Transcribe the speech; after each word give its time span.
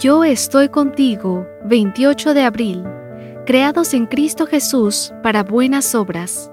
Yo 0.00 0.24
estoy 0.24 0.70
contigo, 0.70 1.46
28 1.66 2.32
de 2.32 2.42
abril, 2.42 2.84
creados 3.44 3.92
en 3.92 4.06
Cristo 4.06 4.46
Jesús 4.46 5.12
para 5.22 5.44
buenas 5.44 5.94
obras. 5.94 6.50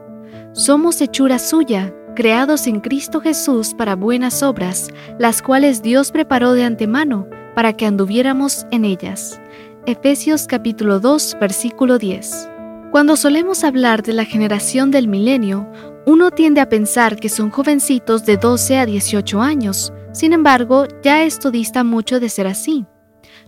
Somos 0.52 1.00
hechura 1.00 1.40
suya, 1.40 1.96
creados 2.14 2.68
en 2.68 2.82
Cristo 2.82 3.22
Jesús 3.22 3.74
para 3.74 3.96
buenas 3.96 4.44
obras, 4.44 4.90
las 5.18 5.42
cuales 5.42 5.82
Dios 5.82 6.12
preparó 6.12 6.52
de 6.52 6.66
antemano 6.66 7.26
para 7.56 7.72
que 7.72 7.86
anduviéramos 7.86 8.68
en 8.70 8.84
ellas. 8.84 9.40
Efesios 9.86 10.46
capítulo 10.46 11.00
2, 11.00 11.38
versículo 11.40 12.00
10. 12.00 12.50
Cuando 12.92 13.16
solemos 13.16 13.64
hablar 13.64 14.04
de 14.04 14.12
la 14.12 14.26
generación 14.26 14.92
del 14.92 15.08
milenio, 15.08 15.72
uno 16.06 16.32
tiende 16.32 16.60
a 16.60 16.68
pensar 16.68 17.16
que 17.16 17.30
son 17.30 17.50
jovencitos 17.50 18.26
de 18.26 18.36
12 18.36 18.78
a 18.78 18.86
18 18.86 19.42
años, 19.42 19.94
sin 20.12 20.34
embargo, 20.34 20.86
ya 21.02 21.24
esto 21.24 21.50
dista 21.50 21.86
mucho 21.86 22.20
de 22.20 22.28
ser 22.28 22.48
así. 22.48 22.86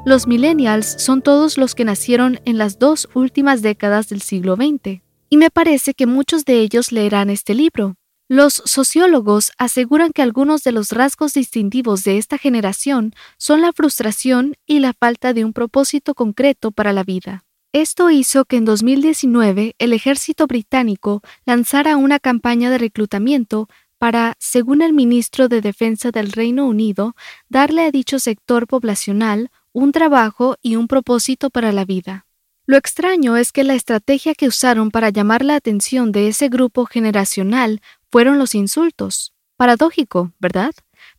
Los 0.06 0.28
millennials 0.28 0.96
son 0.98 1.22
todos 1.22 1.58
los 1.58 1.76
que 1.76 1.84
nacieron 1.84 2.40
en 2.46 2.58
las 2.58 2.80
dos 2.80 3.10
últimas 3.14 3.62
décadas 3.62 4.08
del 4.08 4.22
siglo 4.22 4.56
XX, 4.56 5.02
y 5.30 5.38
me 5.38 5.50
parece 5.52 5.94
que 5.94 6.06
muchos 6.06 6.46
de 6.46 6.62
ellos 6.62 6.94
leerán 6.94 7.30
este 7.30 7.54
libro. 7.54 7.96
Los 8.30 8.62
sociólogos 8.66 9.52
aseguran 9.58 10.12
que 10.14 10.22
algunos 10.22 10.64
de 10.64 10.72
los 10.72 10.92
rasgos 10.92 11.34
distintivos 11.34 12.04
de 12.06 12.18
esta 12.18 12.38
generación 12.38 13.14
son 13.38 13.62
la 13.62 13.74
frustración 13.74 14.56
y 14.66 14.80
la 14.80 14.94
falta 14.94 15.34
de 15.34 15.44
un 15.44 15.52
propósito 15.52 16.16
concreto 16.16 16.72
para 16.72 16.94
la 16.94 17.04
vida. 17.04 17.44
Esto 17.74 18.10
hizo 18.10 18.46
que 18.46 18.56
en 18.56 18.66
2019 18.66 19.76
el 19.78 19.94
ejército 19.94 20.48
británico 20.48 21.22
lanzara 21.46 21.98
una 21.98 22.20
campaña 22.20 22.72
de 22.72 22.78
reclutamiento 22.78 23.68
para, 24.00 24.36
según 24.40 24.82
el 24.82 24.94
ministro 24.94 25.50
de 25.50 25.62
Defensa 25.62 26.10
del 26.12 26.32
Reino 26.32 26.66
Unido, 26.66 27.16
darle 27.50 27.84
a 27.84 27.92
dicho 27.92 28.18
sector 28.18 28.66
poblacional 28.66 29.52
un 29.74 29.92
trabajo 29.92 30.58
y 30.62 30.76
un 30.76 30.88
propósito 30.88 31.50
para 31.50 31.72
la 31.72 31.86
vida. 31.86 32.26
Lo 32.66 32.78
extraño 32.78 33.36
es 33.36 33.52
que 33.52 33.64
la 33.64 33.74
estrategia 33.74 34.36
que 34.36 34.48
usaron 34.48 34.92
para 34.92 35.10
llamar 35.10 35.44
la 35.44 35.56
atención 35.56 36.12
de 36.12 36.28
ese 36.28 36.50
grupo 36.50 36.86
generacional 36.86 37.82
fueron 38.12 38.38
los 38.38 38.54
insultos. 38.54 39.34
Paradójico, 39.58 40.34
¿verdad? 40.40 40.72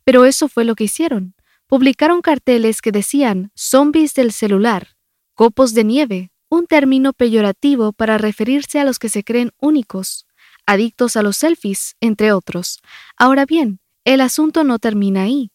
Pero 0.03 0.25
eso 0.25 0.47
fue 0.47 0.63
lo 0.63 0.75
que 0.75 0.85
hicieron. 0.85 1.35
Publicaron 1.67 2.21
carteles 2.21 2.81
que 2.81 2.91
decían 2.91 3.51
zombies 3.55 4.13
del 4.13 4.31
celular, 4.31 4.95
copos 5.35 5.73
de 5.73 5.83
nieve, 5.83 6.31
un 6.49 6.67
término 6.67 7.13
peyorativo 7.13 7.93
para 7.93 8.17
referirse 8.17 8.79
a 8.79 8.83
los 8.83 8.99
que 8.99 9.09
se 9.09 9.23
creen 9.23 9.51
únicos, 9.59 10.27
adictos 10.65 11.15
a 11.15 11.21
los 11.23 11.37
selfies, 11.37 11.95
entre 12.01 12.33
otros. 12.33 12.81
Ahora 13.17 13.45
bien, 13.45 13.79
el 14.03 14.21
asunto 14.21 14.63
no 14.63 14.79
termina 14.79 15.23
ahí. 15.23 15.51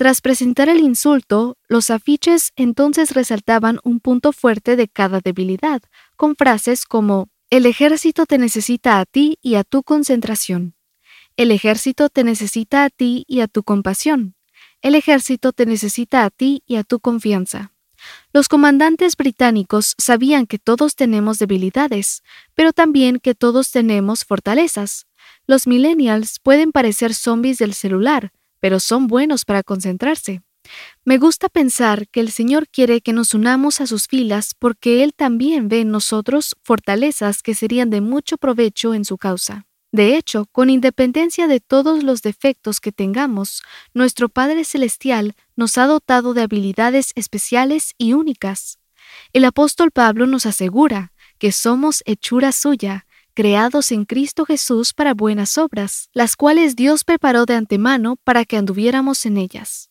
Tras 0.00 0.22
presentar 0.22 0.70
el 0.70 0.80
insulto, 0.80 1.58
los 1.68 1.90
afiches 1.90 2.52
entonces 2.56 3.10
resaltaban 3.10 3.80
un 3.84 4.00
punto 4.00 4.32
fuerte 4.32 4.74
de 4.74 4.88
cada 4.88 5.20
debilidad, 5.20 5.82
con 6.16 6.36
frases 6.36 6.86
como 6.86 7.28
El 7.50 7.66
ejército 7.66 8.24
te 8.24 8.38
necesita 8.38 8.98
a 8.98 9.04
ti 9.04 9.36
y 9.42 9.56
a 9.56 9.62
tu 9.62 9.82
concentración. 9.82 10.74
El 11.36 11.50
ejército 11.50 12.08
te 12.08 12.24
necesita 12.24 12.84
a 12.84 12.88
ti 12.88 13.26
y 13.28 13.40
a 13.40 13.46
tu 13.46 13.62
compasión. 13.62 14.36
El 14.80 14.94
ejército 14.94 15.52
te 15.52 15.66
necesita 15.66 16.24
a 16.24 16.30
ti 16.30 16.62
y 16.64 16.76
a 16.76 16.82
tu 16.82 17.00
confianza. 17.00 17.74
Los 18.32 18.48
comandantes 18.48 19.18
británicos 19.18 19.96
sabían 19.98 20.46
que 20.46 20.58
todos 20.58 20.94
tenemos 20.96 21.38
debilidades, 21.38 22.22
pero 22.54 22.72
también 22.72 23.18
que 23.18 23.34
todos 23.34 23.70
tenemos 23.70 24.24
fortalezas. 24.24 25.06
Los 25.46 25.66
millennials 25.66 26.38
pueden 26.42 26.72
parecer 26.72 27.12
zombies 27.12 27.58
del 27.58 27.74
celular, 27.74 28.32
pero 28.60 28.78
son 28.80 29.06
buenos 29.06 29.44
para 29.44 29.62
concentrarse. 29.62 30.42
Me 31.04 31.18
gusta 31.18 31.48
pensar 31.48 32.08
que 32.08 32.20
el 32.20 32.30
Señor 32.30 32.68
quiere 32.68 33.00
que 33.00 33.12
nos 33.12 33.34
unamos 33.34 33.80
a 33.80 33.86
sus 33.86 34.06
filas 34.06 34.54
porque 34.58 35.02
Él 35.02 35.14
también 35.14 35.68
ve 35.68 35.80
en 35.80 35.90
nosotros 35.90 36.56
fortalezas 36.62 37.42
que 37.42 37.54
serían 37.54 37.90
de 37.90 38.00
mucho 38.00 38.36
provecho 38.36 38.94
en 38.94 39.04
su 39.04 39.18
causa. 39.18 39.66
De 39.92 40.16
hecho, 40.16 40.46
con 40.52 40.70
independencia 40.70 41.48
de 41.48 41.58
todos 41.58 42.04
los 42.04 42.22
defectos 42.22 42.78
que 42.78 42.92
tengamos, 42.92 43.62
nuestro 43.92 44.28
Padre 44.28 44.64
Celestial 44.64 45.34
nos 45.56 45.78
ha 45.78 45.86
dotado 45.86 46.32
de 46.32 46.42
habilidades 46.42 47.10
especiales 47.16 47.94
y 47.98 48.12
únicas. 48.12 48.78
El 49.32 49.44
apóstol 49.44 49.90
Pablo 49.90 50.28
nos 50.28 50.46
asegura 50.46 51.12
que 51.38 51.50
somos 51.50 52.02
hechura 52.06 52.52
suya, 52.52 53.06
creados 53.40 53.90
en 53.90 54.04
Cristo 54.04 54.44
Jesús 54.44 54.92
para 54.92 55.14
buenas 55.14 55.56
obras, 55.56 56.10
las 56.12 56.36
cuales 56.36 56.76
Dios 56.76 57.04
preparó 57.04 57.46
de 57.46 57.54
antemano 57.54 58.16
para 58.22 58.44
que 58.44 58.58
anduviéramos 58.58 59.24
en 59.24 59.38
ellas. 59.38 59.88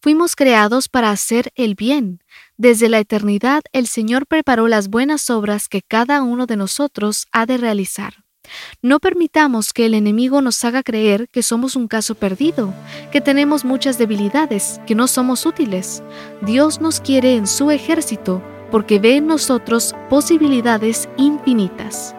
Fuimos 0.00 0.34
creados 0.34 0.88
para 0.88 1.10
hacer 1.10 1.52
el 1.56 1.74
bien. 1.74 2.20
Desde 2.56 2.88
la 2.88 2.98
eternidad 2.98 3.60
el 3.72 3.86
Señor 3.86 4.26
preparó 4.26 4.66
las 4.66 4.88
buenas 4.88 5.28
obras 5.28 5.68
que 5.68 5.82
cada 5.82 6.22
uno 6.22 6.46
de 6.46 6.56
nosotros 6.56 7.26
ha 7.32 7.44
de 7.44 7.58
realizar. 7.58 8.24
No 8.80 8.98
permitamos 8.98 9.74
que 9.74 9.84
el 9.84 9.92
enemigo 9.92 10.40
nos 10.40 10.64
haga 10.64 10.82
creer 10.82 11.28
que 11.28 11.42
somos 11.42 11.76
un 11.76 11.88
caso 11.88 12.14
perdido, 12.14 12.72
que 13.12 13.20
tenemos 13.20 13.66
muchas 13.66 13.98
debilidades, 13.98 14.80
que 14.86 14.94
no 14.94 15.06
somos 15.06 15.44
útiles. 15.44 16.02
Dios 16.40 16.80
nos 16.80 17.02
quiere 17.02 17.36
en 17.36 17.46
su 17.46 17.70
ejército 17.70 18.42
porque 18.70 18.98
ve 18.98 19.16
en 19.16 19.26
nosotros 19.26 19.94
posibilidades 20.08 21.10
infinitas. 21.18 22.15